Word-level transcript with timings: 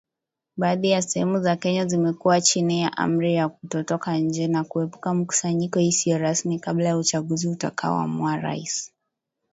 Baadhi 0.57 0.89
ya 0.89 1.01
sehemu 1.01 1.39
za 1.41 1.55
Kenya 1.55 1.85
zimekuwa 1.85 2.41
chini 2.41 2.81
ya 2.81 2.97
amri 2.97 3.33
ya 3.33 3.49
kutotoka 3.49 4.17
nje 4.17 4.47
na 4.47 4.63
kuepuka 4.63 5.13
mikusanyiko 5.13 5.79
isiyo 5.79 6.17
rasmi 6.17 6.59
kabla 6.59 6.85
ya 6.85 6.97
uchaguzi 6.97 7.47
utakao 7.47 7.99
amua 7.99 8.37
rais. 8.37 8.91